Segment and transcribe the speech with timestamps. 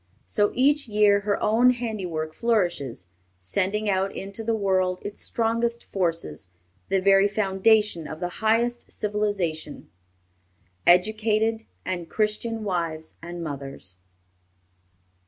[0.25, 3.05] So each year her own handiwork flourishes,
[3.39, 6.49] sending out into the world its strongest forces,
[6.89, 9.91] the very foundation of the highest civilization,
[10.87, 13.93] educated and Christian wives and mothers.